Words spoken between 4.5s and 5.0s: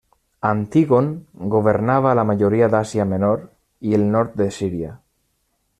Síria.